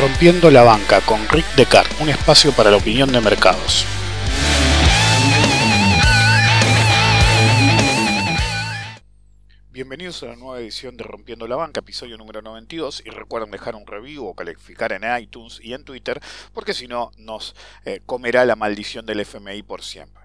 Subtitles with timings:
[0.00, 3.86] Rompiendo la banca con Rick Descartes, un espacio para la opinión de mercados.
[10.14, 13.02] Bienvenidos a la nueva edición de Rompiendo la Banca, episodio número 92.
[13.04, 16.20] Y recuerden dejar un review o calificar en iTunes y en Twitter,
[16.52, 20.22] porque si no nos eh, comerá la maldición del FMI por siempre.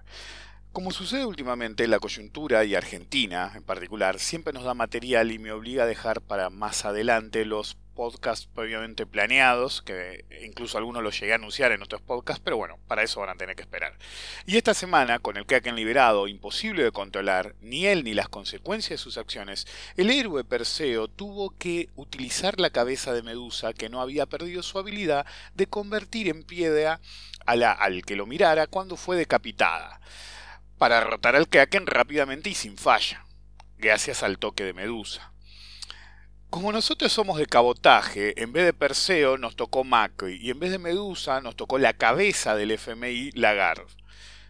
[0.72, 5.50] Como sucede últimamente, la coyuntura y Argentina en particular siempre nos da material y me
[5.50, 11.32] obliga a dejar para más adelante los podcasts previamente planeados, que incluso algunos los llegué
[11.32, 13.92] a anunciar en otros podcasts, pero bueno, para eso van a tener que esperar.
[14.46, 18.98] Y esta semana, con el Kraken liberado, imposible de controlar, ni él ni las consecuencias
[18.98, 19.66] de sus acciones,
[19.98, 24.78] el héroe Perseo tuvo que utilizar la cabeza de Medusa, que no había perdido su
[24.78, 27.02] habilidad de convertir en piedra
[27.44, 30.00] al que lo mirara cuando fue decapitada,
[30.78, 33.26] para derrotar al Kraken rápidamente y sin falla,
[33.76, 35.34] gracias al toque de Medusa.
[36.50, 40.72] Como nosotros somos de cabotaje, en vez de Perseo nos tocó Macri y en vez
[40.72, 43.84] de Medusa nos tocó la cabeza del FMI, Lagarde.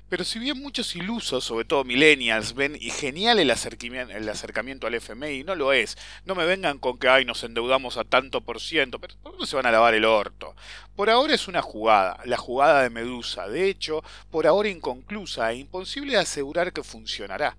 [0.09, 5.45] Pero si bien muchos ilusos, sobre todo millennials, ven y genial el acercamiento, al FMI,
[5.45, 5.99] no lo es.
[6.25, 9.57] No me vengan con que ay, nos endeudamos a tanto por ciento, pero ¿por se
[9.57, 10.57] van a lavar el orto?
[10.97, 13.47] Por ahora es una jugada, la jugada de Medusa.
[13.47, 17.59] De hecho, por ahora inconclusa e imposible de asegurar que funcionará.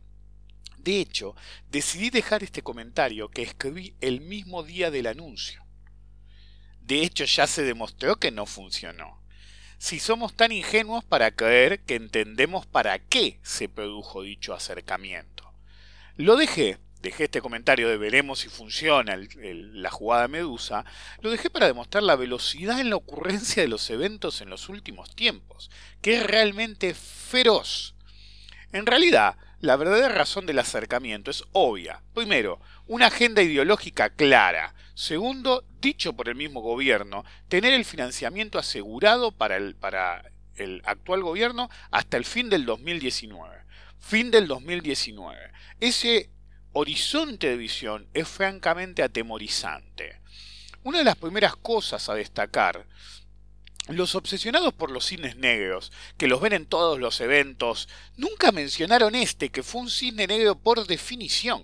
[0.83, 1.35] De hecho,
[1.69, 5.63] decidí dejar este comentario que escribí el mismo día del anuncio.
[6.81, 9.21] De hecho, ya se demostró que no funcionó.
[9.77, 15.53] Si somos tan ingenuos para creer que entendemos para qué se produjo dicho acercamiento.
[16.17, 20.83] Lo dejé, dejé este comentario de veremos si funciona la jugada Medusa,
[21.21, 25.15] lo dejé para demostrar la velocidad en la ocurrencia de los eventos en los últimos
[25.15, 25.69] tiempos,
[26.01, 27.93] que es realmente feroz.
[28.71, 32.01] En realidad, la verdadera razón del acercamiento es obvia.
[32.15, 34.73] Primero, una agenda ideológica clara.
[34.95, 39.75] Segundo, dicho por el mismo gobierno, tener el financiamiento asegurado para el,
[40.83, 43.55] actual gobierno hasta el fin del 2019.
[43.99, 45.51] Fin del 2019.
[45.79, 46.31] Ese
[46.73, 50.21] horizonte de visión es francamente atemorizante.
[50.83, 52.87] Una de las primeras cosas a destacar
[53.87, 59.15] los obsesionados por los cines negros, que los ven en todos los eventos, nunca mencionaron
[59.15, 61.63] este, que fue un cisne negro por definición.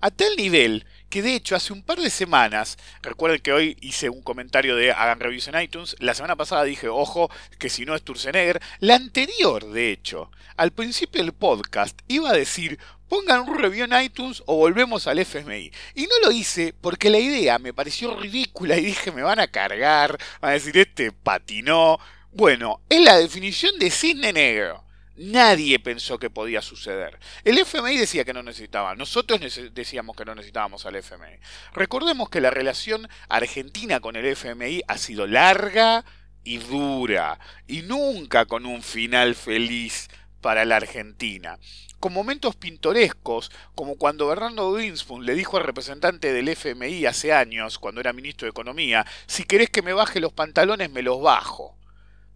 [0.00, 4.10] A tal nivel que de hecho hace un par de semanas, recuerden que hoy hice
[4.10, 7.30] un comentario de Hagan Reviews en iTunes, la semana pasada dije, ojo,
[7.60, 12.36] que si no es Turcenegger, la anterior de hecho, al principio del podcast, iba a
[12.36, 15.70] decir, pongan un review en iTunes o volvemos al FMI.
[15.94, 19.46] Y no lo hice porque la idea me pareció ridícula y dije, me van a
[19.46, 22.00] cargar, van a decir, este patinó.
[22.32, 24.83] Bueno, es la definición de cisne negro.
[25.16, 27.20] Nadie pensó que podía suceder.
[27.44, 29.40] El FMI decía que no necesitaba, nosotros
[29.72, 31.38] decíamos que no necesitábamos al FMI.
[31.72, 36.04] Recordemos que la relación argentina con el FMI ha sido larga
[36.42, 40.08] y dura, y nunca con un final feliz
[40.40, 41.58] para la Argentina.
[42.00, 47.78] Con momentos pintorescos, como cuando Bernardo Greenspoon le dijo al representante del FMI hace años,
[47.78, 51.78] cuando era ministro de Economía, si querés que me baje los pantalones, me los bajo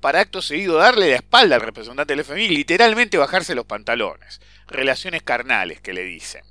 [0.00, 4.40] para acto seguido darle la espalda al representante del FMI, literalmente bajarse los pantalones.
[4.66, 6.42] Relaciones carnales que le dicen.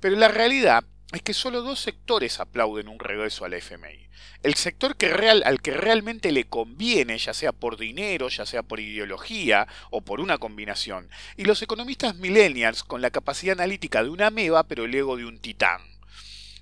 [0.00, 4.08] Pero la realidad es que solo dos sectores aplauden un regreso al FMI.
[4.42, 4.96] El sector
[5.44, 10.20] al que realmente le conviene, ya sea por dinero, ya sea por ideología o por
[10.20, 14.94] una combinación, y los economistas millennials con la capacidad analítica de una ameba pero el
[14.94, 15.82] ego de un titán.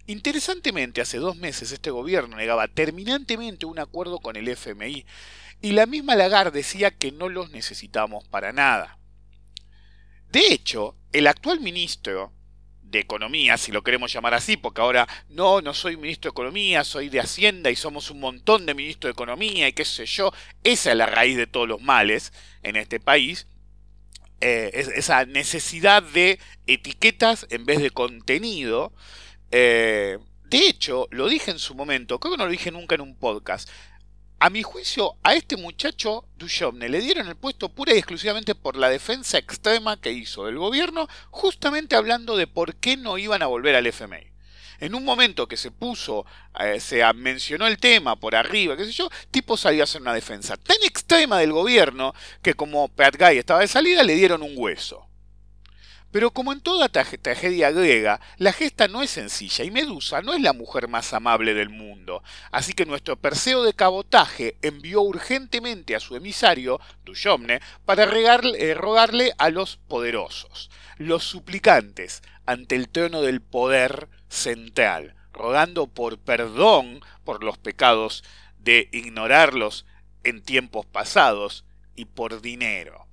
[0.07, 5.05] Interesantemente, hace dos meses este gobierno negaba terminantemente un acuerdo con el FMI
[5.61, 8.99] y la misma Lagarde decía que no los necesitamos para nada.
[10.31, 12.33] De hecho, el actual ministro
[12.83, 16.85] de Economía, si lo queremos llamar así, porque ahora no, no soy ministro de Economía,
[16.85, 20.33] soy de Hacienda y somos un montón de ministros de Economía y qué sé yo,
[20.65, 23.47] esa es la raíz de todos los males en este país,
[24.41, 28.93] eh, esa necesidad de etiquetas en vez de contenido.
[29.51, 33.03] Eh, de hecho, lo dije en su momento, creo que no lo dije nunca en
[33.03, 33.69] un podcast,
[34.41, 38.77] a mi juicio, a este muchacho Duchovne le dieron el puesto pura y exclusivamente por
[38.77, 43.47] la defensa extrema que hizo del gobierno, justamente hablando de por qué no iban a
[43.47, 44.29] volver al FMI.
[44.81, 46.25] En un momento que se puso,
[46.61, 50.15] eh, se mencionó el tema por arriba, qué sé yo, tipo salió a hacer una
[50.15, 54.53] defensa tan extrema del gobierno que como Pat Guy estaba de salida le dieron un
[54.55, 55.08] hueso.
[56.11, 60.41] Pero como en toda tragedia griega, la gesta no es sencilla y Medusa no es
[60.41, 62.23] la mujer más amable del mundo.
[62.51, 69.35] Así que nuestro Perseo de cabotaje envió urgentemente a su emisario, Duyomne, para eh, rogarle
[69.37, 77.45] a los poderosos, los suplicantes, ante el trono del poder central, rogando por perdón por
[77.45, 78.25] los pecados
[78.59, 79.85] de ignorarlos
[80.25, 83.08] en tiempos pasados y por dinero.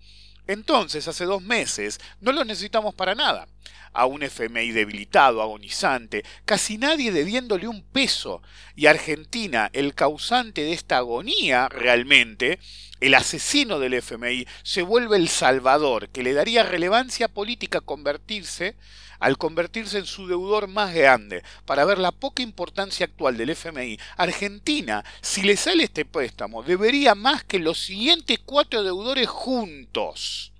[0.48, 3.48] Entonces, hace dos meses, no lo necesitamos para nada.
[3.94, 8.42] A un FMI debilitado, agonizante, casi nadie debiéndole un peso.
[8.76, 12.60] Y Argentina, el causante de esta agonía realmente,
[13.00, 18.76] el asesino del FMI, se vuelve el salvador, que le daría relevancia política convertirse
[19.26, 23.98] al convertirse en su deudor más grande, para ver la poca importancia actual del FMI,
[24.18, 30.54] Argentina, si le sale este préstamo, debería más que los siguientes cuatro deudores juntos.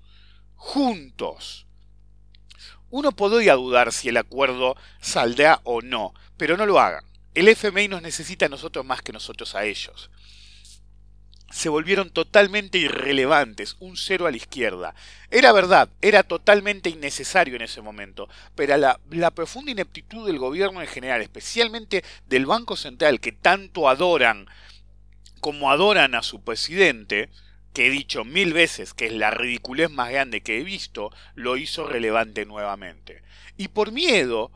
[0.56, 1.66] Juntos.
[2.90, 7.04] Uno podría dudar si el acuerdo saldrá o no, pero no lo hagan.
[7.34, 10.10] El FMI nos necesita a nosotros más que nosotros a ellos
[11.50, 14.94] se volvieron totalmente irrelevantes, un cero a la izquierda.
[15.30, 20.80] Era verdad, era totalmente innecesario en ese momento, pero la, la, profunda ineptitud del gobierno
[20.80, 24.48] en general, especialmente del Banco Central, que tanto adoran
[25.40, 27.28] como adoran a su presidente,
[27.72, 31.56] que he dicho mil veces que es la ridiculez más grande que he visto, lo
[31.56, 33.22] hizo relevante nuevamente.
[33.56, 34.50] Y por miedo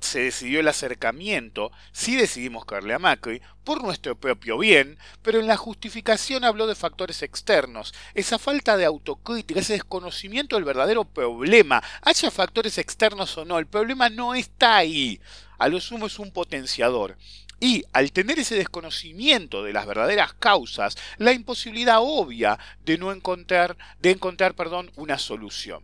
[0.00, 5.46] se decidió el acercamiento, sí decidimos caerle a Macri, por nuestro propio bien, pero en
[5.46, 11.82] la justificación habló de factores externos, esa falta de autocrítica, ese desconocimiento del verdadero problema,
[12.02, 15.20] haya factores externos o no, el problema no está ahí,
[15.58, 17.16] a lo sumo es un potenciador.
[17.58, 23.78] Y al tener ese desconocimiento de las verdaderas causas, la imposibilidad obvia de no encontrar,
[23.98, 25.82] de encontrar, perdón, una solución.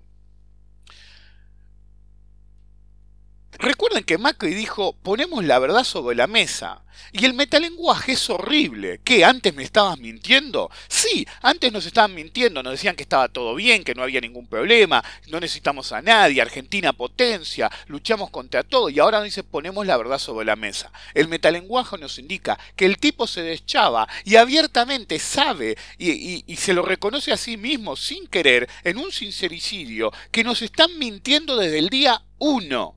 [3.63, 6.83] Recuerden que Macri dijo, ponemos la verdad sobre la mesa.
[7.13, 9.01] Y el metalenguaje es horrible.
[9.05, 9.25] ¿Qué?
[9.25, 10.69] ¿Antes me estabas mintiendo?
[10.89, 14.49] Sí, antes nos estaban mintiendo, nos decían que estaba todo bien, que no había ningún
[14.49, 19.87] problema, no necesitamos a nadie, Argentina potencia, luchamos contra todo y ahora nos dice ponemos
[19.87, 20.91] la verdad sobre la mesa.
[21.15, 26.73] El metalenguaje nos indica que el tipo se deschaba y abiertamente sabe y, y se
[26.73, 31.79] lo reconoce a sí mismo sin querer en un sincericidio que nos están mintiendo desde
[31.79, 32.97] el día uno.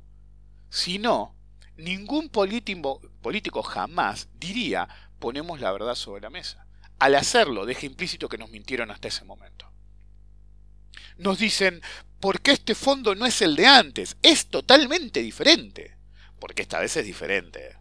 [0.76, 1.34] Si no,
[1.78, 4.90] ningún político, jamás diría
[5.20, 6.68] ponemos la verdad sobre la mesa.
[7.00, 9.72] Al hacerlo, deja implícito que nos mintieron hasta ese momento.
[11.18, 11.82] Nos dicen,
[12.20, 15.96] porque este fondo no es el de antes, es totalmente diferente.
[16.42, 17.78] Porque esta vez es diferente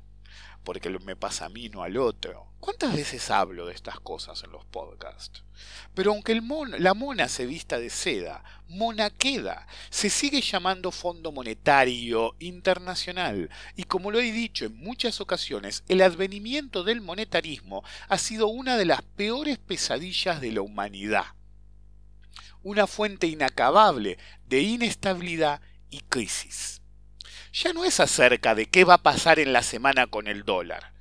[0.65, 2.49] porque me pasa a mí, no al otro.
[2.59, 5.45] ¿Cuántas veces hablo de estas cosas en los podcasts?
[5.93, 6.41] Pero aunque
[6.79, 9.67] la mona se vista de seda, mona queda.
[9.91, 13.51] Se sigue llamando Fondo Monetario Internacional.
[13.77, 18.79] Y como lo he dicho en muchas ocasiones, el advenimiento del monetarismo ha sido una
[18.79, 21.27] de las peores pesadillas de la humanidad.
[22.63, 24.17] Una fuente inacabable
[24.49, 26.74] de inestabilidad y crisis
[27.55, 30.93] ya no es acerca de qué va a pasar en la semana con el dólar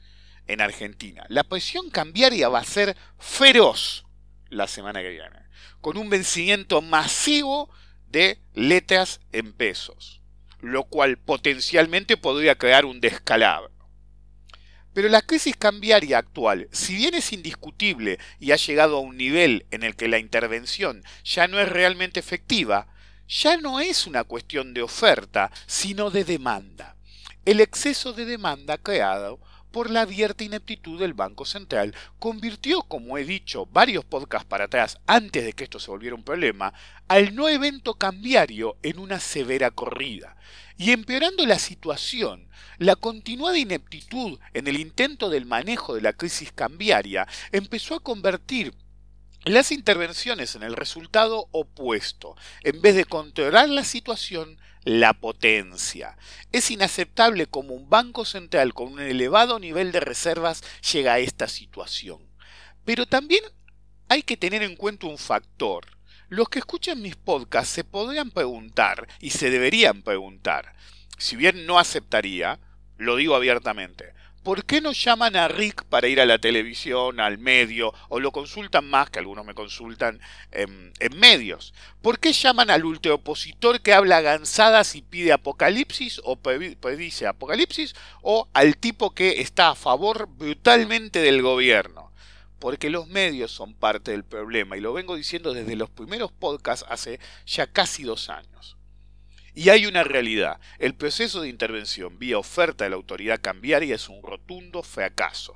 [0.46, 1.26] en Argentina.
[1.28, 4.06] La posición cambiaria va a ser feroz
[4.50, 5.40] la semana que viene,
[5.82, 7.72] con un vencimiento masivo
[8.08, 10.22] de letras en pesos,
[10.60, 13.74] lo cual potencialmente podría crear un descalabro.
[14.94, 19.66] Pero la crisis cambiaria actual, si bien es indiscutible y ha llegado a un nivel
[19.72, 22.93] en el que la intervención ya no es realmente efectiva,
[23.42, 26.96] ya no es una cuestión de oferta, sino de demanda.
[27.46, 29.40] El exceso de demanda creado
[29.72, 35.00] por la abierta ineptitud del Banco Central convirtió, como he dicho varios podcasts para atrás
[35.08, 36.74] antes de que esto se volviera un problema,
[37.08, 40.38] al no evento cambiario en una severa corrida.
[40.78, 42.48] Y empeorando la situación,
[42.78, 48.76] la continuada ineptitud en el intento del manejo de la crisis cambiaria empezó a convertir
[49.46, 52.36] las intervenciones en el resultado opuesto.
[52.64, 56.18] En vez de controlar la situación, la potencia.
[56.52, 61.48] Es inaceptable como un banco central con un elevado nivel de reservas llega a esta
[61.48, 62.22] situación.
[62.86, 63.44] Pero también
[64.10, 65.86] hay que tener en cuenta un factor.
[66.30, 70.74] Los que escuchan mis podcasts se podrían preguntar, y se deberían preguntar,
[71.18, 72.60] si bien no aceptaría,
[72.98, 77.38] lo digo abiertamente, ¿por qué no llaman a Rick para ir a la televisión, al
[77.38, 80.20] medio, o lo consultan más, que algunos me consultan,
[80.52, 81.74] en, medios?
[82.02, 86.38] ¿Por qué llaman al ultraopositor que habla gansadas y pide apocalipsis, o
[86.98, 92.12] dice apocalipsis, o al tipo que está a favor brutalmente del gobierno?
[92.60, 96.86] Porque los medios son parte del problema, y lo vengo diciendo desde los primeros podcasts
[96.90, 98.78] hace ya casi dos años.
[99.56, 100.60] Y hay una realidad.
[100.80, 105.54] El proceso de intervención vía oferta de la autoridad cambiaria es un rotundo fracaso.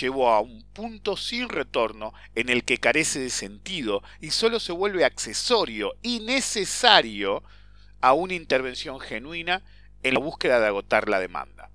[0.00, 4.72] Llevó a un punto sin retorno en el que carece de sentido y solo se
[4.72, 7.44] vuelve accesorio y necesario
[8.00, 9.62] a una intervención genuina
[10.02, 11.70] en la búsqueda de agotar la demanda.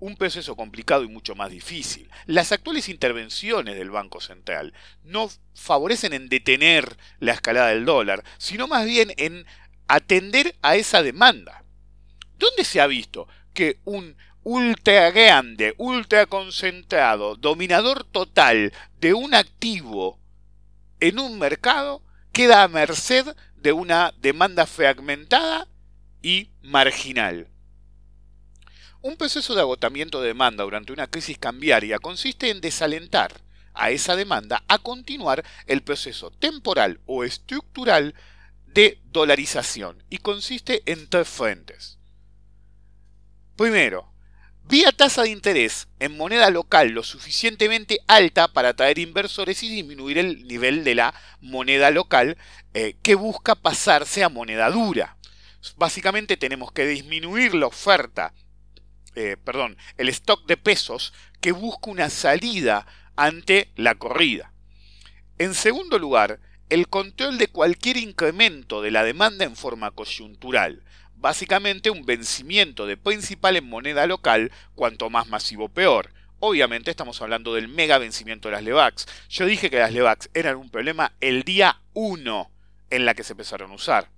[0.00, 2.10] Un proceso complicado y mucho más difícil.
[2.26, 8.68] Las actuales intervenciones del Banco Central no favorecen en detener la escalada del dólar, sino
[8.68, 9.46] más bien en
[9.88, 11.64] atender a esa demanda.
[12.38, 20.18] ¿Dónde se ha visto que un ultra grande, ultra concentrado, dominador total de un activo
[21.00, 25.68] en un mercado queda a merced de una demanda fragmentada
[26.22, 27.48] y marginal?
[29.00, 33.42] Un proceso de agotamiento de demanda durante una crisis cambiaria consiste en desalentar
[33.74, 38.14] a esa demanda a continuar el proceso temporal o estructural
[38.74, 41.98] de dolarización y consiste en tres fuentes.
[43.56, 44.12] Primero,
[44.64, 50.18] vía tasa de interés en moneda local lo suficientemente alta para atraer inversores y disminuir
[50.18, 52.36] el nivel de la moneda local
[52.74, 55.16] eh, que busca pasarse a moneda dura.
[55.76, 58.34] Básicamente tenemos que disminuir la oferta,
[59.14, 64.52] eh, perdón, el stock de pesos que busca una salida ante la corrida.
[65.38, 66.40] En segundo lugar,
[66.74, 70.82] el control de cualquier incremento de la demanda en forma coyuntural,
[71.14, 76.12] básicamente un vencimiento de principal en moneda local, cuanto más masivo peor.
[76.40, 79.06] Obviamente estamos hablando del mega vencimiento de las LEVAX.
[79.28, 82.50] Yo dije que las LEVAX eran un problema el día 1
[82.90, 84.10] en la que se empezaron a usar.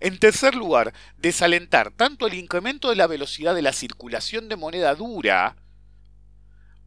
[0.00, 4.96] En tercer lugar, desalentar tanto el incremento de la velocidad de la circulación de moneda
[4.96, 5.54] dura,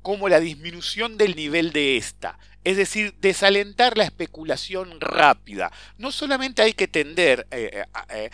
[0.01, 5.71] como la disminución del nivel de esta, es decir, desalentar la especulación rápida.
[5.97, 8.29] No solamente hay que tender eh, eh, eh,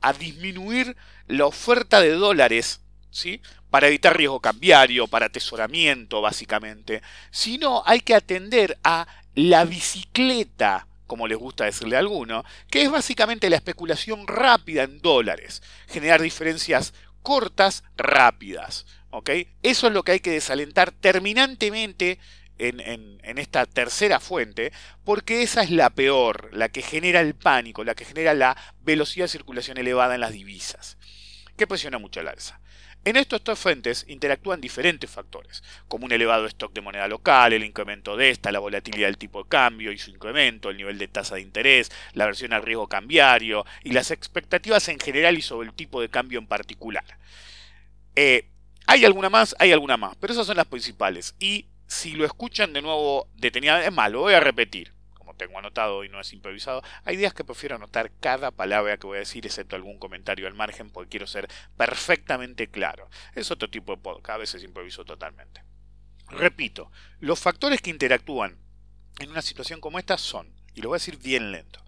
[0.00, 0.96] a disminuir
[1.26, 3.40] la oferta de dólares, ¿sí?
[3.70, 11.28] para evitar riesgo cambiario, para atesoramiento básicamente, sino hay que atender a la bicicleta, como
[11.28, 16.94] les gusta decirle a alguno, que es básicamente la especulación rápida en dólares, generar diferencias
[17.22, 18.86] cortas, rápidas.
[19.62, 22.18] Eso es lo que hay que desalentar terminantemente
[22.68, 24.72] en, esta tercera fuente,
[25.04, 29.24] porque esa es la peor, la que genera el pánico, la que genera la velocidad
[29.24, 30.98] de circulación elevada en las divisas,
[31.56, 32.60] que presiona mucho el alza.
[33.02, 37.64] En estos dos fuentes interactúan diferentes factores, como un elevado stock de moneda local, el
[37.64, 41.08] incremento de esta, la volatilidad del tipo de cambio y su incremento, el nivel de
[41.08, 45.68] tasa de interés, la versión al riesgo cambiario y las expectativas en general y sobre
[45.68, 47.04] el tipo de cambio en particular.
[48.16, 48.50] Eh,
[48.86, 51.34] hay alguna más, hay alguna más, pero esas son las principales.
[51.38, 56.04] Y si lo escuchan de nuevo detenidamente, es malo, voy a repetir, como tengo anotado
[56.04, 59.44] y no es improvisado, hay días que prefiero anotar cada palabra que voy a decir,
[59.44, 63.10] excepto algún comentario al margen, porque quiero ser perfectamente claro.
[63.34, 65.64] Es otro tipo de podcast, a veces improviso totalmente.
[66.28, 68.56] Repito, los factores que interactúan
[69.18, 71.84] en una situación como esta son, y lo voy a decir bien lento,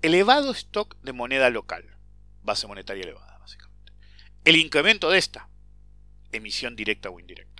[0.00, 1.84] elevado stock de moneda local,
[2.42, 3.92] base monetaria elevada, básicamente.
[4.46, 5.50] El incremento de esta,
[6.32, 7.51] emisión directa o indirecta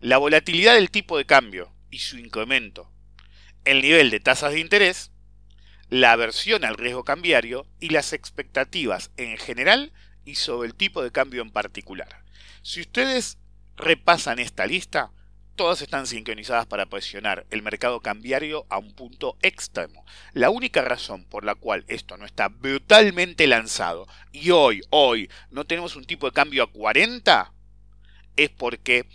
[0.00, 2.90] la volatilidad del tipo de cambio y su incremento,
[3.66, 5.10] el nivel de tasas de interés,
[5.90, 9.92] la aversión al riesgo cambiario y las expectativas en general
[10.24, 12.24] y sobre el tipo de cambio en particular.
[12.62, 13.36] Si ustedes
[13.76, 15.10] repasan esta lista,
[15.54, 20.06] todas están sincronizadas para presionar el mercado cambiario a un punto extremo.
[20.32, 25.64] La única razón por la cual esto no está brutalmente lanzado y hoy, hoy, no
[25.66, 27.52] tenemos un tipo de cambio a 40
[28.36, 29.06] es porque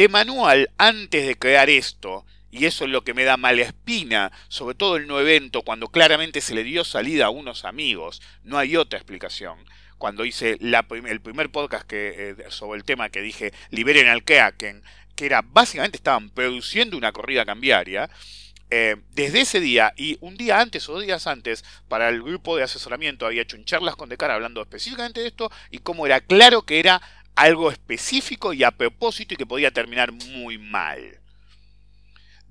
[0.00, 4.32] de manual antes de crear esto, y eso es lo que me da mala espina,
[4.48, 8.56] sobre todo el no evento, cuando claramente se le dio salida a unos amigos, no
[8.56, 9.58] hay otra explicación.
[9.98, 14.82] Cuando hice el primer podcast que, eh, sobre el tema que dije liberen al Keaken,
[15.14, 18.08] que era básicamente estaban produciendo una corrida cambiaria,
[18.70, 22.56] eh, desde ese día y un día antes o dos días antes, para el grupo
[22.56, 26.20] de asesoramiento había hecho un charlas con Decar hablando específicamente de esto y cómo era
[26.20, 27.02] claro que era
[27.34, 31.20] algo específico y a propósito y que podía terminar muy mal.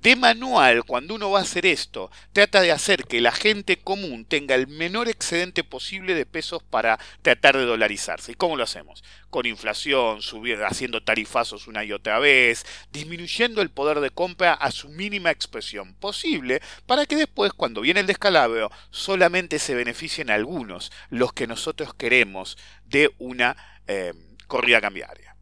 [0.01, 4.23] De manual, cuando uno va a hacer esto, trata de hacer que la gente común
[4.23, 8.31] tenga el menor excedente posible de pesos para tratar de dolarizarse.
[8.31, 9.03] ¿Y cómo lo hacemos?
[9.29, 14.71] Con inflación, subiendo, haciendo tarifazos una y otra vez, disminuyendo el poder de compra a
[14.71, 20.93] su mínima expresión posible, para que después, cuando viene el descalabro, solamente se beneficien algunos,
[21.09, 23.57] los que nosotros queremos, de una...
[23.85, 24.13] Eh,
[24.49, 25.37] corrida cambiaria.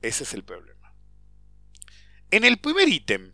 [0.00, 0.94] Ese es el problema.
[2.30, 3.32] En el primer ítem,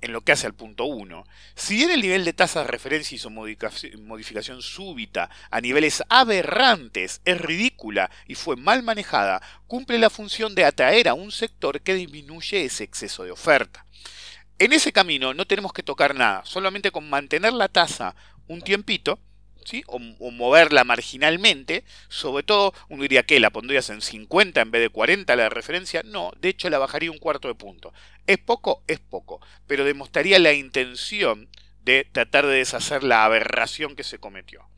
[0.00, 3.14] en lo que hace al punto 1, si bien el nivel de tasa de referencia
[3.14, 10.10] y su modificación súbita a niveles aberrantes es ridícula y fue mal manejada, cumple la
[10.10, 13.84] función de atraer a un sector que disminuye ese exceso de oferta.
[14.58, 18.16] En ese camino no tenemos que tocar nada, solamente con mantener la tasa
[18.46, 19.18] un tiempito,
[19.86, 19.98] o,
[20.30, 25.34] moverla marginalmente, sobre todo uno diría que la pondrías en 50 en vez de 40
[25.36, 27.92] la referencia, no, de hecho la bajaría un cuarto de punto.
[28.26, 28.82] ¿Es poco?
[28.86, 31.48] Es poco, pero demostraría la intención
[31.84, 34.68] de tratar de deshacer la aberración que se cometió.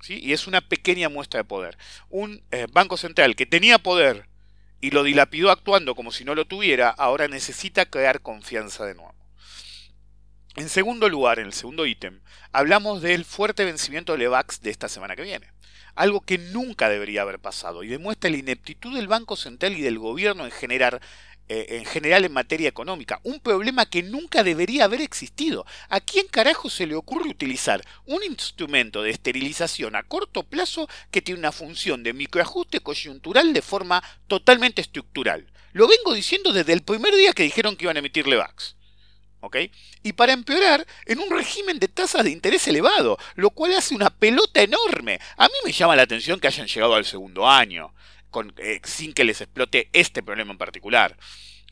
[0.00, 0.20] ¿sí?
[0.22, 1.76] Y es una pequeña muestra de poder.
[2.08, 4.28] Un eh, Banco Central que tenía poder
[4.80, 9.17] y lo dilapidó actuando como si no lo tuviera, ahora necesita crear confianza de nuevo.
[10.56, 12.20] En segundo lugar, en el segundo ítem,
[12.52, 15.52] hablamos del fuerte vencimiento de Levax de esta semana que viene.
[15.94, 19.98] Algo que nunca debería haber pasado y demuestra la ineptitud del Banco Central y del
[19.98, 21.00] gobierno en generar
[21.50, 25.64] eh, en general en materia económica, un problema que nunca debería haber existido.
[25.88, 31.22] ¿A quién carajo se le ocurre utilizar un instrumento de esterilización a corto plazo que
[31.22, 35.50] tiene una función de microajuste coyuntural de forma totalmente estructural?
[35.72, 38.76] Lo vengo diciendo desde el primer día que dijeron que iban a emitir Levax.
[39.40, 39.56] ¿Ok?
[40.02, 44.10] Y para empeorar, en un régimen de tasas de interés elevado, lo cual hace una
[44.10, 45.20] pelota enorme.
[45.36, 47.92] A mí me llama la atención que hayan llegado al segundo año.
[48.58, 51.16] Eh, sin que les explote este problema en particular.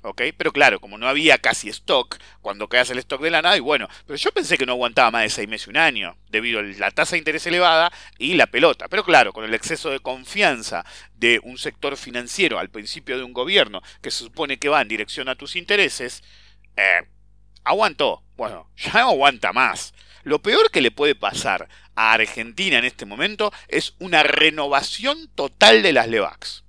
[0.02, 0.22] ¿ok?
[0.36, 3.60] Pero claro, como no había casi stock, cuando quedas el stock de la nada, y
[3.60, 6.62] bueno, pero yo pensé que no aguantaba más de seis meses, un año, debido a
[6.62, 8.88] la tasa de interés elevada y la pelota.
[8.88, 13.32] Pero claro, con el exceso de confianza de un sector financiero al principio de un
[13.32, 16.22] gobierno que se supone que va en dirección a tus intereses,
[16.76, 17.06] eh,
[17.66, 18.22] aguantó.
[18.36, 19.92] Bueno, ya no aguanta más.
[20.22, 25.82] Lo peor que le puede pasar a Argentina en este momento es una renovación total
[25.82, 26.64] de las LEVAX.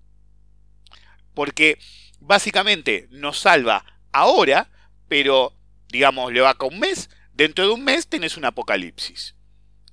[1.34, 1.80] Porque
[2.20, 4.70] básicamente nos salva ahora,
[5.08, 5.54] pero
[5.90, 9.36] digamos LEVAC un mes, dentro de un mes tenés un apocalipsis.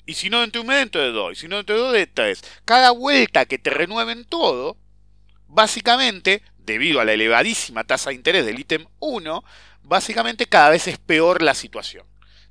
[0.06, 1.32] Y si no dentro de un mes, dentro de dos.
[1.32, 2.44] Y si no dentro de dos, de tres.
[2.64, 4.76] Cada vuelta que te renueven todo,
[5.48, 9.44] básicamente, debido a la elevadísima tasa de interés del ítem 1,
[9.84, 12.06] básicamente cada vez es peor la situación.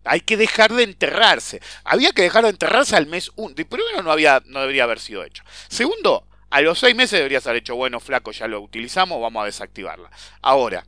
[0.05, 1.61] Hay que dejar de enterrarse.
[1.83, 3.55] Había que dejar de enterrarse al mes 1.
[3.55, 5.43] Primero no, había, no debería haber sido hecho.
[5.69, 9.45] Segundo, a los seis meses deberías haber hecho, bueno, flaco, ya lo utilizamos, vamos a
[9.45, 10.11] desactivarla.
[10.41, 10.85] Ahora,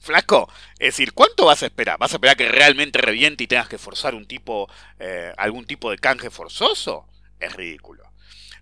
[0.00, 1.98] flaco, es decir, ¿cuánto vas a esperar?
[1.98, 4.68] ¿Vas a esperar que realmente reviente y tengas que forzar un tipo,
[4.98, 7.08] eh, algún tipo de canje forzoso?
[7.38, 8.02] Es ridículo.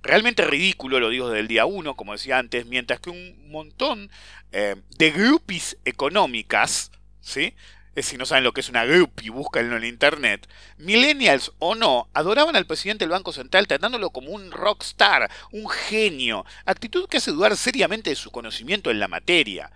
[0.02, 4.10] Realmente ridículo, lo digo desde el día 1, como decía antes, mientras que un montón
[4.52, 7.54] eh, de groupies económicas, ¿sí?
[8.02, 12.08] si no saben lo que es una group y búsquenlo en internet, millennials o no,
[12.14, 17.32] adoraban al presidente del Banco Central tratándolo como un rockstar, un genio, actitud que hace
[17.32, 19.70] dudar seriamente de su conocimiento en la materia.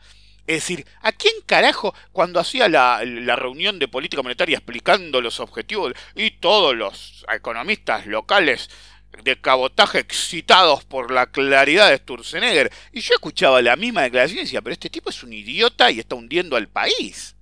[0.47, 5.41] Es decir, ¿a quién carajo cuando hacía la, la, reunión de política monetaria explicando los
[5.41, 8.69] objetivos y todos los economistas locales
[9.23, 12.73] de cabotaje excitados por la claridad de Sturzenegger?
[12.93, 16.01] Y yo escuchaba la misma declaración y decía, pero este tipo es un idiota y
[16.01, 17.37] está hundiendo al país.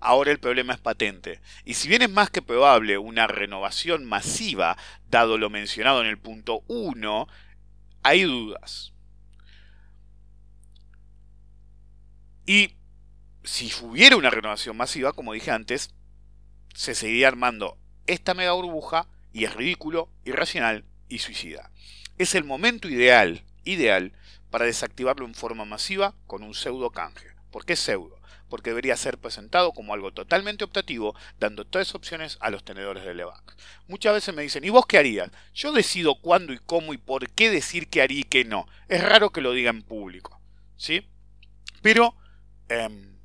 [0.00, 1.40] Ahora el problema es patente.
[1.64, 4.76] Y si bien es más que probable una renovación masiva,
[5.08, 7.26] dado lo mencionado en el punto 1,
[8.02, 8.92] hay dudas.
[12.46, 12.76] Y
[13.42, 15.90] si hubiera una renovación masiva, como dije antes,
[16.74, 21.70] se seguiría armando esta mega burbuja y es ridículo, irracional y suicida.
[22.16, 24.14] Es el momento ideal, ideal,
[24.50, 27.28] para desactivarlo en forma masiva con un pseudo canje.
[27.50, 28.16] ¿Por qué pseudo?
[28.48, 33.12] porque debería ser presentado como algo totalmente optativo, dando tres opciones a los tenedores de
[33.12, 33.56] LEVAC.
[33.88, 35.32] Muchas veces me dicen, ¿y vos qué harías?
[35.52, 38.68] Yo decido cuándo y cómo y por qué decir que haría y qué no.
[38.86, 40.40] Es raro que lo diga en público,
[40.76, 41.08] ¿sí?
[41.82, 42.14] Pero,
[42.68, 43.15] em,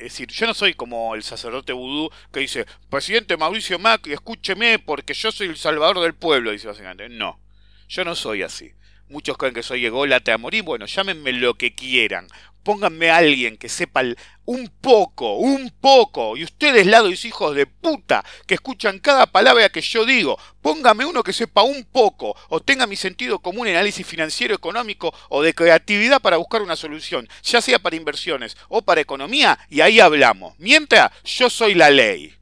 [0.00, 4.78] es decir, yo no soy como el sacerdote vudú que dice, presidente Mauricio Macri, escúcheme
[4.78, 7.10] porque yo soy el salvador del pueblo, dice básicamente.
[7.10, 7.38] No,
[7.86, 8.72] yo no soy así.
[9.10, 10.62] Muchos creen que soy ególatra a morir.
[10.62, 12.28] Bueno, llámenme lo que quieran.
[12.62, 14.02] Pónganme a alguien que sepa
[14.44, 16.36] un poco, un poco.
[16.36, 21.22] Y ustedes, lados hijos de puta, que escuchan cada palabra que yo digo, póngame uno
[21.22, 25.54] que sepa un poco o tenga mi sentido común en análisis financiero, económico o de
[25.54, 30.54] creatividad para buscar una solución, ya sea para inversiones o para economía, y ahí hablamos.
[30.58, 32.34] Mientras, yo soy la ley.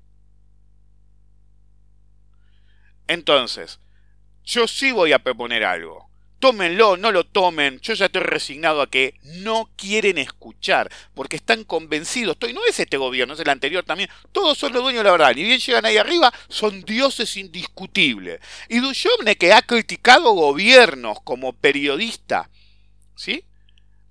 [3.06, 3.80] Entonces,
[4.44, 6.07] yo sí voy a proponer algo
[6.38, 11.64] tómenlo, no lo tomen, yo ya estoy resignado a que no quieren escuchar, porque están
[11.64, 15.04] convencidos, estoy, no es este gobierno, es el anterior también, todos son los dueños de
[15.04, 18.40] la verdad, y bien llegan ahí arriba, son dioses indiscutibles.
[18.68, 22.50] Y Duchovne, que ha criticado gobiernos como periodista,
[23.16, 23.44] ¿sí?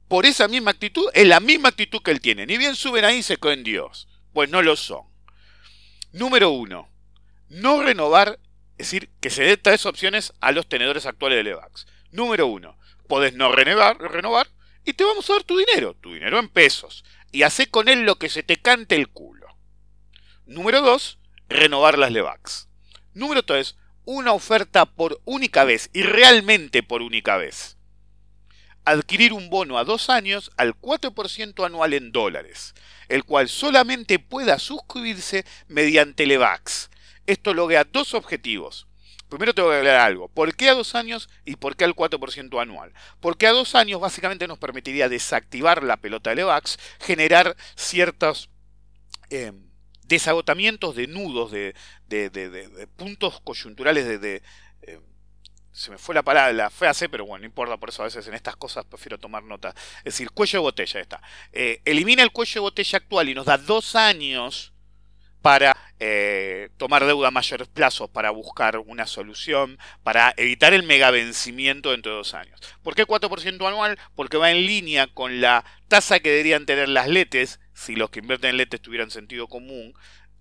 [0.08, 3.24] Por esa misma actitud, es la misma actitud que él tiene, ni bien suben ahí
[3.24, 4.08] se creen Dios.
[4.34, 5.02] Pues no lo son.
[6.12, 6.88] Número uno,
[7.50, 8.40] no renovar,
[8.78, 11.88] es decir, que se dé tres opciones a los tenedores actuales de Levax.
[12.12, 14.50] Número uno, podés no renovar, renovar
[14.86, 18.04] y te vamos a dar tu dinero, tu dinero en pesos, y hace con él
[18.04, 19.48] lo que se te cante el culo.
[20.46, 22.70] Número dos, renovar las Levax.
[23.14, 27.78] Número tres, una oferta por única vez y realmente por única vez
[28.88, 32.74] adquirir un bono a dos años al 4% anual en dólares,
[33.10, 36.90] el cual solamente pueda suscribirse mediante Levax.
[37.26, 38.87] Esto logra dos objetivos.
[39.30, 40.30] Primero te voy a hablar algo.
[40.30, 42.94] ¿Por qué a dos años y por qué al 4% anual?
[43.20, 48.50] Porque a dos años básicamente nos permitiría desactivar la pelota de Levax, generar ciertos
[49.30, 49.52] eh,
[50.06, 51.76] desagotamientos de nudos, de,
[52.96, 54.42] puntos coyunturales de,
[54.84, 55.00] eh,
[55.74, 58.28] se me fue la palabra, la frase, pero bueno, no importa, por eso a veces
[58.28, 59.76] en estas cosas prefiero tomar nota.
[60.00, 61.22] Es decir, cuello de botella, está.
[61.52, 64.74] Eh, elimina el cuello de botella actual y nos da dos años
[65.48, 71.10] para eh, tomar deuda a mayores plazos, para buscar una solución, para evitar el mega
[71.10, 72.60] vencimiento dentro de dos años.
[72.84, 73.98] ¿Por qué 4% anual?
[74.14, 78.20] Porque va en línea con la tasa que deberían tener las letes, si los que
[78.20, 79.94] invierten en letes tuvieran sentido común,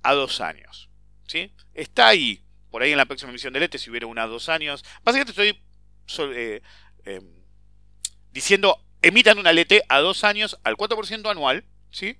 [0.02, 0.90] a dos años.
[1.28, 1.54] ¿sí?
[1.72, 2.42] Está ahí,
[2.72, 4.84] por ahí en la próxima emisión de Lete, si hubiera una dos años.
[5.04, 6.62] Básicamente estoy eh,
[7.04, 7.20] eh,
[8.32, 12.18] diciendo, emitan una Lete a dos años al 4% anual, ¿sí?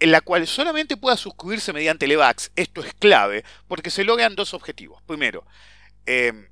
[0.00, 2.50] En la cual solamente pueda suscribirse mediante Levax.
[2.56, 5.02] Esto es clave porque se logran dos objetivos.
[5.02, 5.46] Primero,
[6.06, 6.48] em,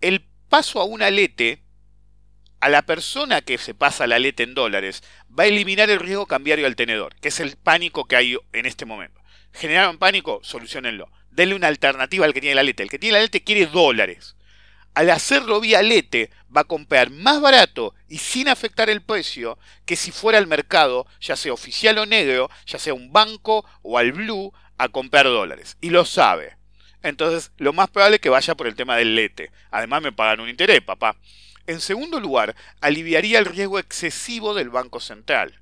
[0.00, 1.62] el paso a una lete
[2.60, 5.02] a la persona que se pasa la lete en dólares
[5.36, 8.66] va a eliminar el riesgo cambiario al tenedor, que es el pánico que hay en
[8.66, 9.18] este momento
[9.52, 11.10] generaron pánico, solucionenlo.
[11.30, 12.82] Denle una alternativa al que tiene la lete.
[12.82, 14.36] El que tiene la lete quiere dólares.
[14.94, 19.96] Al hacerlo vía lete, va a comprar más barato y sin afectar el precio que
[19.96, 24.12] si fuera al mercado, ya sea oficial o negro, ya sea un banco o al
[24.12, 25.76] blue, a comprar dólares.
[25.80, 26.56] Y lo sabe.
[27.02, 29.50] Entonces, lo más probable es que vaya por el tema del lete.
[29.70, 31.16] Además, me pagan un interés, papá.
[31.66, 35.60] En segundo lugar, aliviaría el riesgo excesivo del Banco Central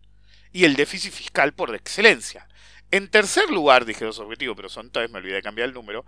[0.52, 2.46] y el déficit fiscal por excelencia.
[2.90, 6.04] En tercer lugar, dije dos objetivos, pero son tres, me olvidé de cambiar el número,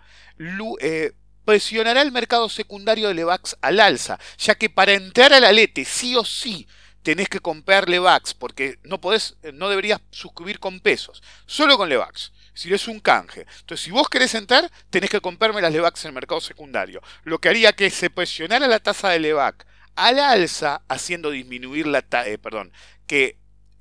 [0.80, 1.12] eh,
[1.48, 5.86] presionará el mercado secundario de Levax al alza, ya que para entrar a la Lete
[5.86, 6.68] sí o sí
[7.02, 12.32] tenés que comprar Levax, porque no podés, no deberías suscribir con pesos, solo con Levax.
[12.52, 13.46] Si es un canje.
[13.60, 17.00] Entonces, si vos querés entrar, tenés que comprarme las Levax en el mercado secundario.
[17.22, 19.64] Lo que haría que se presionara la tasa de Levax
[19.96, 22.74] al alza, haciendo disminuir la tasa, eh, perdón,
[23.06, 23.38] que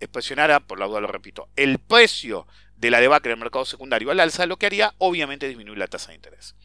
[0.09, 4.21] presionara, por la duda lo repito, el precio de la debacle del mercado secundario al
[4.21, 6.55] alza, lo que haría obviamente disminuir la tasa de interés.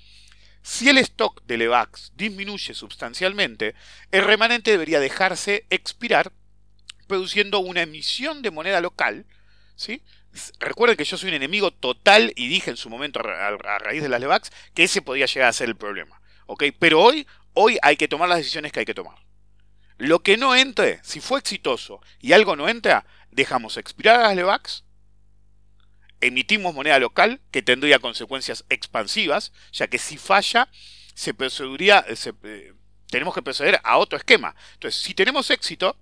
[0.63, 3.75] Si el stock de Levax disminuye sustancialmente,
[4.13, 6.33] el remanente debería dejarse expirar
[7.09, 9.27] produciendo una emisión de moneda local.
[10.61, 14.09] Recuerden que yo soy un enemigo total y dije en su momento a, raíz de
[14.09, 16.21] las Levax que ese podía llegar a ser el problema.
[16.47, 16.65] ¿ok?
[16.79, 19.17] Pero hoy, hoy hay que tomar las decisiones que hay que tomar.
[19.99, 24.37] Lo que no entre, si fue exitoso y algo no entra, dejamos expirar a las
[24.37, 24.85] Levax
[26.23, 30.69] emitimos moneda local, que tendría consecuencias expansivas, ya que si falla,
[31.15, 32.73] se procedería, eh,
[33.09, 34.55] tenemos que proceder a otro esquema.
[34.75, 35.99] Entonces, si tenemos éxito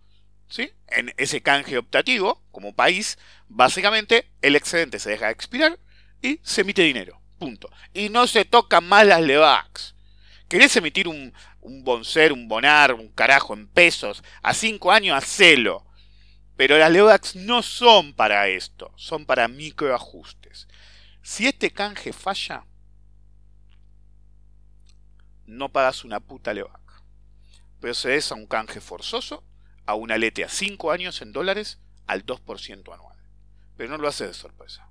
[0.49, 0.71] ¿sí?
[0.89, 5.79] en ese canje optativo, como país, básicamente el excedente se deja expirar
[6.23, 7.21] y se emite dinero.
[7.39, 7.71] Punto.
[7.95, 9.95] Y no se tocan más las LEVAX.
[10.47, 15.17] ¿Querés emitir un, un Bonser, un Bonar, un carajo en pesos a cinco años?
[15.17, 15.87] Hacelo.
[16.61, 20.69] Pero las Levax no son para esto, son para microajustes.
[21.23, 22.67] Si este canje falla,
[25.47, 27.03] no pagas una puta Levac.
[27.81, 29.43] Procedes a un canje forzoso,
[29.87, 33.17] a una lete a 5 años en dólares, al 2% anual.
[33.79, 34.91] Pero no lo haces de sorpresa.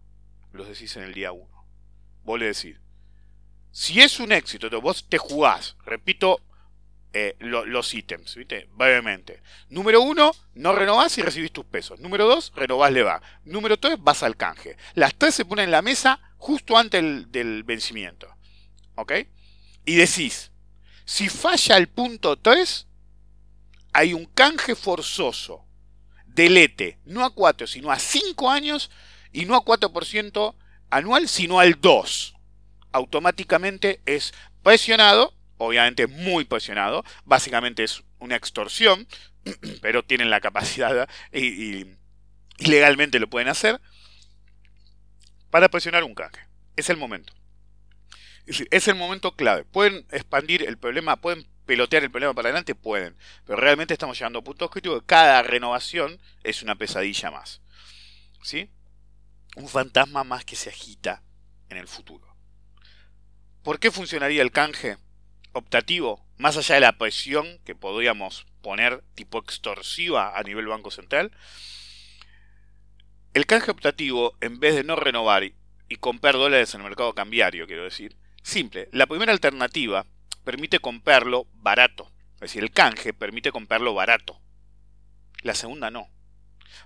[0.51, 1.47] Lo decís en el día 1.
[2.23, 2.77] Vos le decís,
[3.69, 6.41] si es un éxito, vos te jugás, repito
[7.12, 8.69] eh, los ítems, ¿viste?
[8.74, 9.41] Brevemente.
[9.69, 12.00] Número uno, no renovás y recibís tus pesos.
[12.00, 13.22] Número dos, renovás le va.
[13.45, 14.78] Número tres, vas al canje.
[14.93, 18.28] Las tres se ponen en la mesa justo antes del, vencimiento.
[18.95, 19.13] ¿Ok?
[19.86, 20.52] Y decís,
[21.06, 22.88] si falla el punto 3,
[23.93, 25.65] hay un canje forzoso
[26.28, 28.91] de lete, no a 4, sino a 5 años
[29.32, 30.56] y no a 4%
[30.91, 32.36] anual, sino al 2.
[32.91, 39.08] Automáticamente es presionado obviamente muy presionado, básicamente es una extorsión,
[39.82, 41.86] pero tienen la capacidad y,
[42.58, 43.80] legalmente lo pueden hacer,
[45.52, 46.41] para presionar un canje.
[46.76, 47.34] Es el momento.
[48.45, 49.63] Es el momento clave.
[49.63, 54.39] Pueden expandir el problema, pueden pelotear el problema para adelante, pueden, pero realmente estamos llegando
[54.39, 57.62] a puntos críticos cada renovación es una pesadilla más.
[58.41, 58.72] ¿Sí?
[59.56, 61.24] un fantasma más que se agita
[61.69, 62.36] en el futuro.
[63.63, 64.98] ¿Por qué funcionaría el canje
[65.53, 71.31] optativo más allá de la presión que podríamos poner tipo extorsiva a nivel Banco Central?
[73.33, 77.67] El canje optativo, en vez de no renovar y comprar dólares en el mercado cambiario,
[77.67, 78.89] quiero decir, simple.
[78.91, 80.05] La primera alternativa
[80.43, 82.12] permite comprarlo barato.
[82.35, 84.39] Es decir, el canje permite comprarlo barato.
[85.41, 86.09] La segunda no.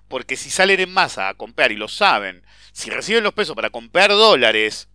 [0.08, 3.70] Porque si salen en masa a comprar y lo saben, si reciben los pesos para
[3.70, 4.90] comprar dólares,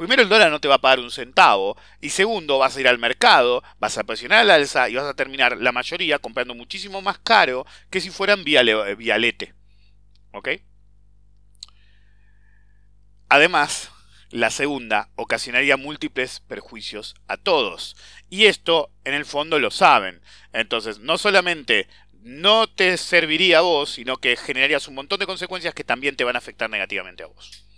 [0.00, 1.76] primero el dólar no te va a pagar un centavo.
[2.00, 5.14] Y segundo, vas a ir al mercado, vas a presionar al alza y vas a
[5.14, 9.54] terminar la mayoría comprando muchísimo más caro que si fueran vía, lete.
[10.32, 10.48] ¿Ok?
[13.28, 13.90] Además,
[14.30, 17.96] la segunda ocasionaría múltiples perjuicios a todos.
[18.28, 20.22] Y esto, en el fondo, lo saben.
[20.52, 21.88] Entonces, no solamente
[22.22, 26.24] no te serviría a vos, sino que generarías un montón de consecuencias que también te
[26.24, 27.69] van a afectar negativamente a vos.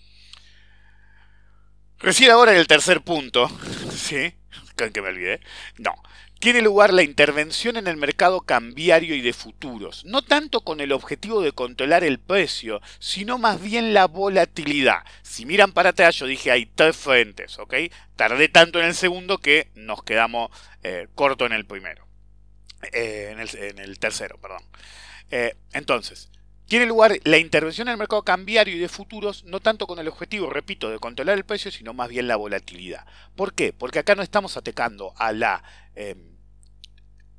[2.03, 3.49] Recién ahora en el tercer punto,
[3.95, 4.35] ¿sí?
[4.77, 5.41] Que me olvidé.
[5.79, 5.95] No.
[6.41, 10.91] Tiene lugar la intervención en el mercado cambiario y de futuros, no tanto con el
[10.91, 15.05] objetivo de controlar el precio, sino más bien la volatilidad.
[15.23, 17.75] Si miran para atrás, yo dije hay tres frentes, ¿ok?
[18.17, 20.51] Tardé tanto en el segundo que nos quedamos
[20.83, 22.09] eh, corto en el primero.
[22.93, 24.65] Eh, en, el, tercero, perdón.
[25.31, 26.32] Eh, entonces,
[26.73, 30.09] tiene lugar la intervención en el mercado cambiario y de futuros, no tanto con el
[30.09, 33.05] objetivo, repito, de controlar el precio, sino más bien la volatilidad.
[33.37, 33.75] ¿Por qué?
[33.75, 35.63] Porque acá no estamos atacando a la
[35.95, 36.35] em,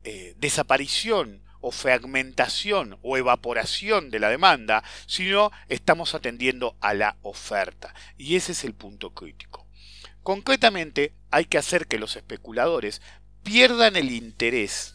[0.03, 7.95] eh, desaparición o fragmentación o evaporación de la demanda, sino estamos atendiendo a la oferta.
[8.19, 9.65] Y ese es el punto crítico.
[10.21, 13.01] Concretamente, hay que hacer que los especuladores
[13.41, 14.93] pierdan el interés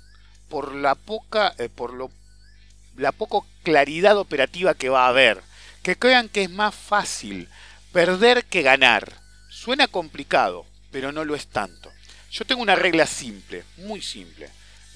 [0.49, 2.13] por la poca, eh, por lo,
[2.95, 5.43] la poca claridad operativa que va a haber,
[5.83, 7.51] que crean que es más fácil
[7.93, 9.13] perder que ganar.
[9.51, 11.93] Suena complicado, pero no lo es tanto.
[12.31, 14.49] Yo tengo una regla simple, muy simple.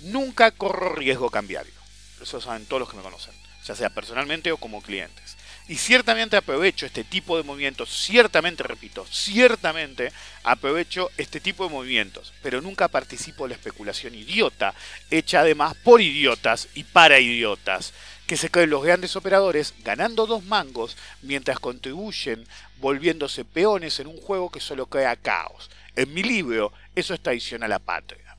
[0.04, 1.74] Nunca corro riesgo cambiario.
[2.22, 5.36] Eso saben todos los que me conocen, ya sea personalmente o como clientes.
[5.68, 10.12] Y ciertamente aprovecho este tipo de movimientos, ciertamente, repito, ciertamente
[10.44, 14.74] aprovecho este tipo de movimientos, pero nunca participo en la especulación idiota,
[15.10, 17.92] hecha además por idiotas y para idiotas,
[18.32, 22.46] que se creen los grandes operadores ganando dos mangos mientras contribuyen
[22.78, 25.70] volviéndose peones en un juego que solo crea caos.
[25.96, 28.38] En mi libro, eso es traición a la patria.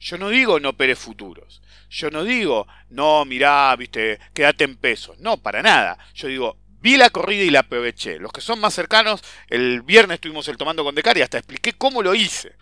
[0.00, 1.60] Yo no digo no operes futuros.
[1.90, 5.18] Yo no digo, no, mirá, viste, quédate en pesos.
[5.18, 5.98] No, para nada.
[6.14, 8.18] Yo digo, Vi la corrida y la aproveché.
[8.18, 11.74] Los que son más cercanos, el viernes estuvimos el tomando con Decar y hasta expliqué
[11.74, 12.56] cómo lo hice.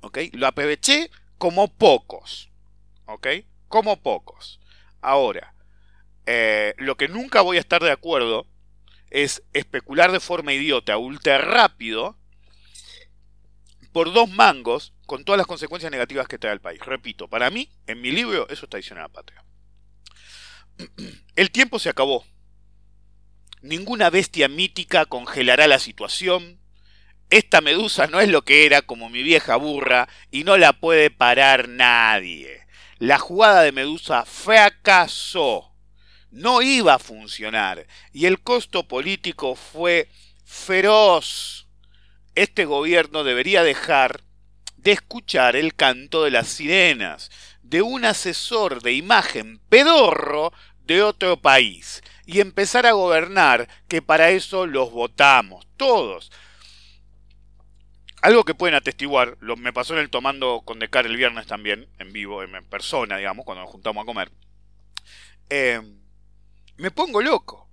[0.00, 0.18] ¿Ok?
[0.32, 2.50] Lo aproveché como pocos.
[3.04, 3.28] ¿Ok?
[3.68, 4.58] Como pocos.
[5.00, 5.52] Ahora,
[6.26, 8.46] eh, lo que nunca voy a estar de acuerdo
[9.10, 12.18] es especular de forma idiota, ultra rápido,
[13.92, 16.80] por dos mangos, con todas las consecuencias negativas que trae al país.
[16.84, 19.44] Repito, para mí, en mi libro, eso está diciendo la patria.
[21.36, 22.26] El tiempo se acabó.
[23.62, 26.60] Ninguna bestia mítica congelará la situación.
[27.30, 31.10] Esta medusa no es lo que era como mi vieja burra y no la puede
[31.10, 32.66] parar nadie.
[32.98, 35.75] La jugada de Medusa fracasó.
[36.30, 40.08] No iba a funcionar y el costo político fue
[40.44, 41.66] feroz.
[42.34, 44.22] Este gobierno debería dejar
[44.76, 47.30] de escuchar el canto de las sirenas
[47.62, 50.52] de un asesor de imagen pedorro
[50.84, 56.30] de otro país y empezar a gobernar, que para eso los votamos, todos.
[58.22, 61.88] Algo que pueden atestiguar, lo, me pasó en el tomando con Decar el viernes también,
[61.98, 64.32] en vivo, en, persona, digamos, cuando nos juntamos a comer.
[65.50, 65.80] Eh,
[66.76, 67.68] me pongo loco.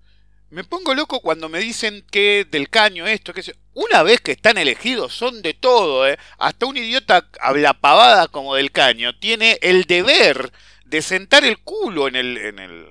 [0.49, 3.41] Me pongo loco cuando me dicen que del caño esto, que
[3.73, 6.19] una vez que están elegidos son de todo, ¿eh?
[6.37, 10.51] Hasta un idiota habla pavada como del caño tiene el deber
[10.85, 12.85] de sentar el culo en el, en el,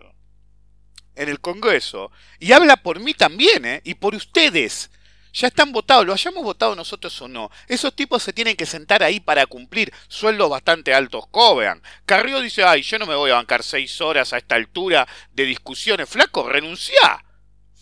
[1.14, 2.11] en el Congreso.
[2.40, 3.81] Y habla por mí también, ¿eh?
[3.85, 4.90] Y por ustedes.
[5.33, 7.51] Ya están votados, lo hayamos votado nosotros o no.
[7.66, 11.83] Esos tipos se tienen que sentar ahí para cumplir sueldos bastante altos cobran.
[12.05, 15.45] Carrió dice, ay, yo no me voy a bancar seis horas a esta altura de
[15.45, 16.09] discusiones.
[16.09, 17.25] Flaco, renuncia.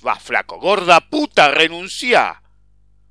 [0.06, 2.40] Va, flaco, gorda puta, renuncia.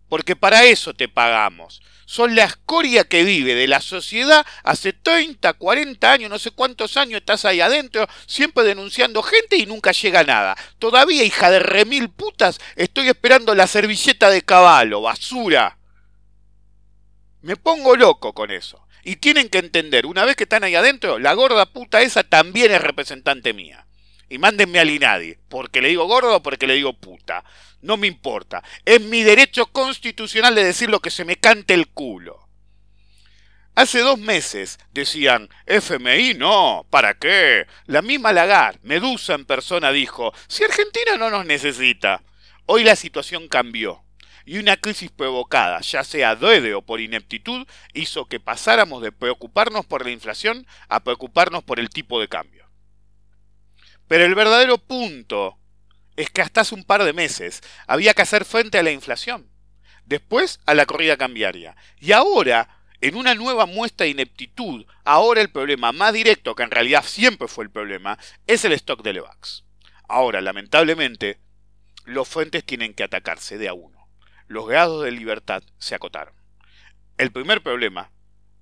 [0.08, 5.54] Porque para eso te pagamos son la escoria que vive de la sociedad hace 30,
[5.54, 10.24] 40 años, no sé cuántos años estás ahí adentro, siempre denunciando gente y nunca llega
[10.24, 10.58] nada.
[10.80, 15.78] Todavía, hija de remil putas, estoy esperando la servilleta de caballo, basura.
[17.41, 18.84] Me pongo loco con eso.
[19.04, 22.72] Y tienen que entender, una vez que están ahí adentro, la gorda puta esa también
[22.72, 23.86] es representante mía.
[24.29, 27.43] Y mándenme al INADI, porque le digo gordo o porque le digo puta.
[27.81, 28.63] No me importa.
[28.85, 32.47] Es mi derecho constitucional de decir lo que se me cante el culo.
[33.75, 37.65] Hace dos meses decían, FMI no, ¿para qué?
[37.85, 42.21] La misma Lagarde, Medusa en persona dijo, si Argentina no nos necesita.
[42.65, 44.03] Hoy la situación cambió
[44.45, 49.85] y una crisis provocada, ya sea de o por ineptitud, hizo que pasáramos de preocuparnos
[49.85, 52.59] por la inflación a preocuparnos por el tipo de cambio.
[54.10, 55.58] Pero el verdadero punto
[56.17, 59.50] es que hasta hace un par de meses había que hacer frente a la inflación,
[60.04, 65.52] después a la corrida cambiaria, y ahora en una nueva muestra de ineptitud, ahora el
[65.52, 68.17] problema más directo, que en realidad siempre fue el problema,
[68.48, 69.63] es el stock de Levax.
[70.08, 71.39] Ahora, lamentablemente,
[72.06, 74.10] los fuentes tienen que atacarse de a uno.
[74.48, 76.34] Los grados de libertad se acotaron.
[77.17, 78.12] El primer problema,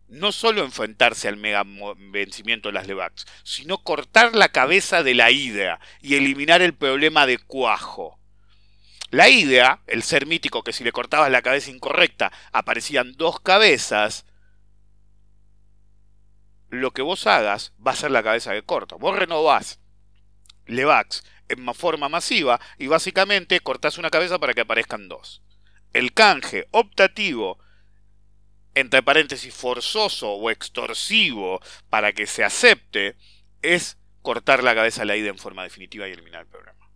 [0.08, 1.64] no solo enfrentarse al mega
[1.98, 7.26] vencimiento de las Levax, sino cortar la cabeza de la hidra y eliminar el problema
[7.26, 8.20] de cuajo.
[9.10, 14.26] La idea, el ser mítico que si le cortabas la cabeza incorrecta aparecían dos cabezas,
[16.70, 18.96] lo que vos hagas va a ser la cabeza que corta.
[18.96, 19.80] Vos renovás
[20.66, 25.42] Levax en forma masiva y básicamente cortás una cabeza para que aparezcan dos.
[25.94, 27.60] El canje optativo,
[28.80, 31.60] entre paréntesis forzoso o extorsivo
[31.90, 33.16] para que se acepte,
[33.64, 36.88] es cortar la cabeza a la ida en forma definitiva y eliminar el programa.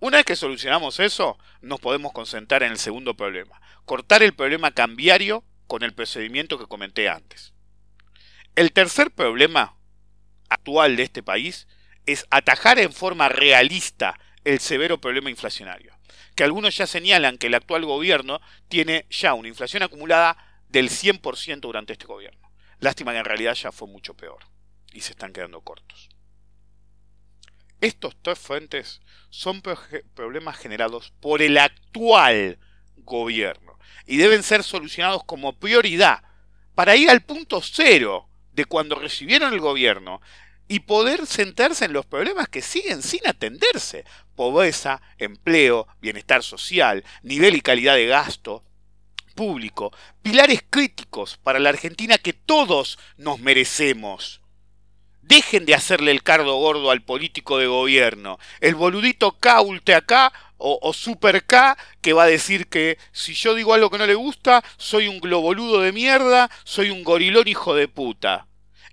[0.00, 4.70] Una vez que solucionamos eso, nos podemos concentrar en el segundo problema, cortar el problema
[4.70, 7.52] cambiario con el procedimiento que comenté antes.
[8.54, 9.76] El tercer problema
[10.48, 11.68] actual de este país
[12.06, 15.94] es atajar en forma realista el severo problema inflacionario,
[16.36, 21.60] que algunos ya señalan que el actual gobierno tiene ya una inflación acumulada del 100%
[21.60, 22.50] durante este gobierno.
[22.78, 24.38] Lástima que en realidad ya fue mucho peor
[24.92, 26.08] y se están quedando cortos.
[27.80, 29.00] Estos tres fuentes
[29.30, 29.62] son
[30.14, 32.58] problemas generados por el actual
[32.96, 36.22] gobierno y deben ser solucionados como prioridad
[36.74, 40.20] para ir al punto cero de cuando recibieron el gobierno
[40.68, 44.04] y poder centrarse en los problemas que siguen sin atenderse.
[44.34, 48.64] Pobreza, empleo, bienestar social, nivel y calidad de gasto
[49.36, 54.40] público, pilares críticos para la Argentina que todos nos merecemos.
[55.22, 58.38] Dejen de hacerle el cardo gordo al político de gobierno.
[58.60, 59.60] El boludito K,
[59.96, 64.06] acá o, Super K que va a decir que si yo digo algo que no
[64.06, 68.46] le gusta, soy un globoludo de mierda, soy un gorilón hijo de puta.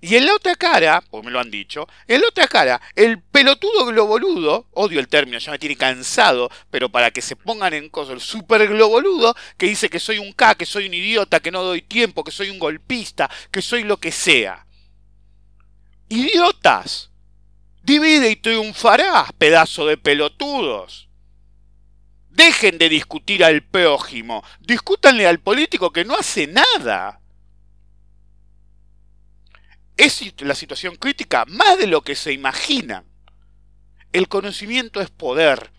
[0.03, 3.21] Y en la otra cara, pues me lo han dicho, en la otra cara, el
[3.21, 7.87] pelotudo globoludo, odio el término, ya me tiene cansado, pero para que se pongan en
[7.87, 11.51] cosas, el super globoludo, que dice que soy un K, que soy un idiota, que
[11.51, 14.65] no doy tiempo, que soy un golpista, que soy lo que sea.
[16.09, 17.09] ¡Idiotas!
[17.81, 21.07] Divide y triunfarás, pedazo de pelotudos.
[22.29, 27.21] Dejen de discutir al prójimo, discútanle al político que no hace nada.
[30.03, 33.05] Es la situación crítica más de lo que se imaginan.
[34.11, 35.71] El conocimiento es poder.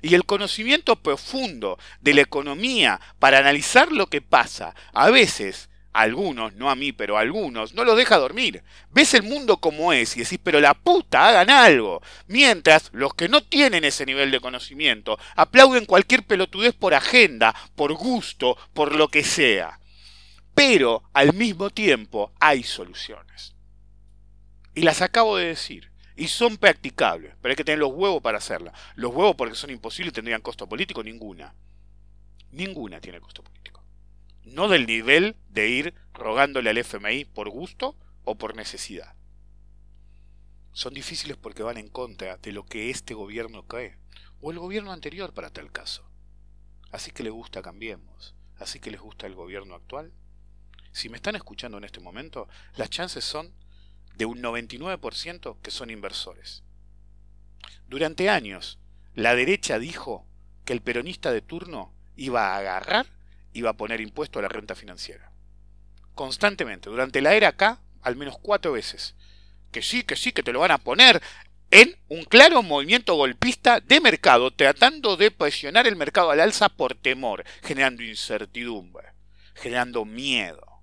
[0.00, 6.54] Y el conocimiento profundo de la economía para analizar lo que pasa, a veces algunos,
[6.54, 8.62] no a mí, pero a algunos, no los deja dormir.
[8.92, 12.00] Ves el mundo como es y decís, pero la puta, hagan algo.
[12.28, 17.92] Mientras los que no tienen ese nivel de conocimiento aplauden cualquier pelotudez por agenda, por
[17.94, 19.80] gusto, por lo que sea.
[20.54, 23.53] Pero al mismo tiempo hay soluciones.
[24.74, 25.90] Y las acabo de decir.
[26.16, 28.78] Y son practicables, pero hay que tener los huevos para hacerlas.
[28.94, 31.54] Los huevos porque son imposibles tendrían costo político, ninguna.
[32.52, 33.64] Ninguna tiene costo político
[34.44, 39.14] no del nivel de ir rogándole al FMI por gusto o por necesidad.
[40.72, 43.96] Son difíciles porque van en contra de lo que este gobierno cree,
[44.40, 46.04] o el gobierno anterior para tal caso.
[46.90, 50.12] Así que les gusta Cambiemos, así que les gusta el gobierno actual.
[50.92, 53.52] Si me están escuchando en este momento, las chances son
[54.16, 56.62] de un 99% que son inversores.
[57.88, 58.78] Durante años,
[59.14, 60.26] la derecha dijo
[60.64, 63.06] que el peronista de turno iba a agarrar
[63.54, 65.30] iba a poner impuesto a la renta financiera.
[66.14, 69.14] Constantemente, durante la era acá, al menos cuatro veces.
[69.72, 71.22] Que sí, que sí, que te lo van a poner
[71.70, 76.94] en un claro movimiento golpista de mercado, tratando de presionar el mercado al alza por
[76.94, 79.08] temor, generando incertidumbre,
[79.54, 80.73] generando miedo.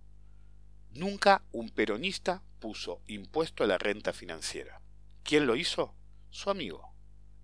[0.92, 4.82] Nunca un peronista puso impuesto a la renta financiera.
[5.24, 5.96] ¿Quién lo hizo?
[6.30, 6.96] Su amigo,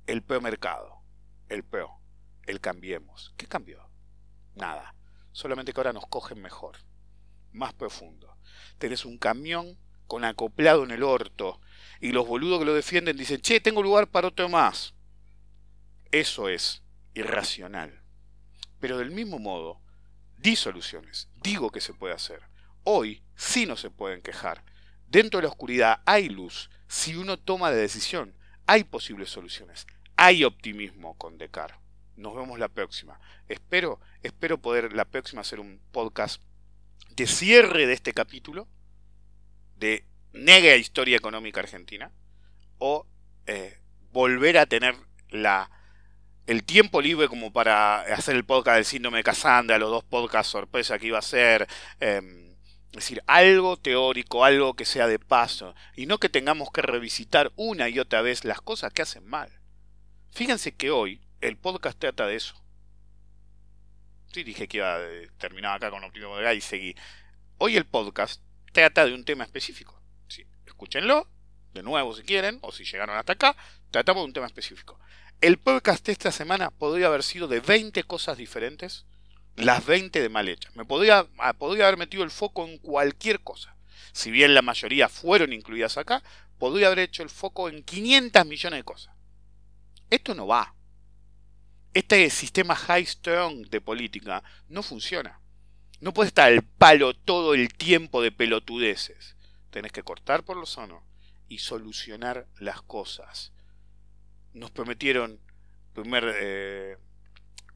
[0.05, 1.01] el peor mercado,
[1.49, 1.91] el peor,
[2.45, 3.33] el cambiemos.
[3.37, 3.89] ¿Qué cambió?
[4.55, 4.97] Nada
[5.37, 6.77] solamente que ahora nos cogen mejor,
[7.51, 8.39] más profundo.
[8.79, 9.77] Tenés un camión
[10.07, 11.61] con acoplado en el orto,
[12.01, 14.95] y los boludos que lo defienden dicen, che, tengo lugar para otro más.
[16.09, 16.81] Eso es
[17.13, 18.01] irracional.
[18.79, 19.79] Pero del mismo modo,
[20.37, 22.41] di soluciones, digo que se puede hacer.
[22.81, 24.63] Hoy sí no se pueden quejar.
[25.07, 26.69] Dentro de la oscuridad hay luz.
[26.87, 28.33] Si uno toma la decisión,
[28.65, 29.87] hay posibles soluciones.
[30.17, 31.79] Hay optimismo con Decar.
[32.17, 33.19] Nos vemos la próxima.
[33.47, 36.41] Espero, espero poder la próxima hacer un podcast
[37.11, 38.67] de cierre de este capítulo
[39.77, 42.11] de negra historia económica argentina
[42.79, 43.05] o
[43.45, 43.79] eh,
[44.11, 44.95] volver a tener
[45.29, 45.71] la
[46.47, 50.51] el tiempo libre como para hacer el podcast del síndrome de Cassandra, los dos podcasts
[50.51, 51.67] sorpresa que iba a ser,
[51.99, 52.46] em,
[52.91, 57.51] es decir, algo teórico, algo que sea de paso, y no que tengamos que revisitar
[57.55, 59.59] una y otra vez las cosas que hacen mal.
[60.31, 62.55] Fíjense que hoy el podcast trata de eso.
[64.31, 64.99] Sí, dije que iba a
[65.39, 66.95] terminar acá con Optimismo de y seguí.
[67.57, 69.99] Hoy el podcast trata de un tema específico.
[70.27, 71.27] Sí, escúchenlo,
[71.73, 73.55] de nuevo si quieren, o si llegaron hasta acá,
[73.89, 74.99] tratamos de un tema específico.
[75.41, 79.06] El podcast de esta semana podría haber sido de 20 cosas diferentes,
[79.57, 80.75] las 20 de mal hechas.
[80.75, 83.75] Me podría, ah, podría haber metido el foco en cualquier cosa.
[84.13, 86.23] Si bien la mayoría fueron incluidas acá,
[86.57, 89.13] podría haber hecho el foco en 500 millones de cosas.
[90.09, 90.73] Esto no va.
[91.93, 95.41] Este sistema high strong de política no funciona.
[95.99, 99.35] No puede estar al palo todo el tiempo de pelotudeces.
[99.71, 101.03] Tenés que cortar por lo sano
[101.49, 103.51] y solucionar las cosas
[104.57, 105.39] nos prometieron
[105.93, 106.97] primer eh,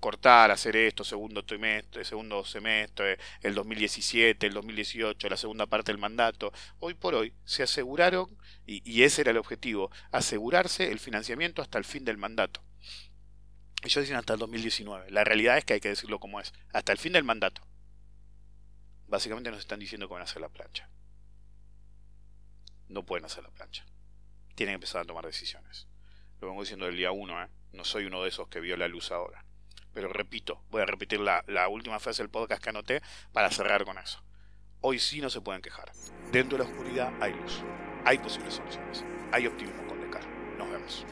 [0.01, 6.01] cortar, hacer esto, segundo trimestre, segundo semestre, el 2017, el 2018, la segunda parte del
[6.01, 6.51] mandato.
[6.79, 11.85] Hoy por hoy se aseguraron, y, ese era el objetivo, asegurarse el financiamiento hasta el
[11.85, 12.61] fin del mandato.
[13.83, 15.11] Ellos dicen hasta el 2019.
[15.11, 16.53] La realidad es que hay que decirlo como es.
[16.73, 17.61] Hasta el fin del mandato.
[19.07, 20.89] Básicamente nos están diciendo que van a hacer la plancha.
[22.89, 23.85] No pueden hacer la plancha.
[24.55, 25.87] Tienen que empezar a tomar decisiones.
[26.39, 27.47] Lo vengo diciendo del día 1, ¿eh?
[27.73, 29.45] No soy uno de esos que vio la luz ahora.
[29.93, 33.01] Pero repito, voy a repetir la, la última frase del podcast que anoté
[33.33, 34.21] para cerrar con eso.
[34.81, 35.91] Hoy sí no se pueden quejar.
[36.31, 37.61] Dentro de la oscuridad hay luz.
[38.05, 39.03] Hay posibles soluciones.
[39.31, 40.29] Hay optimismo con Descartes.
[40.57, 41.05] Nos vemos.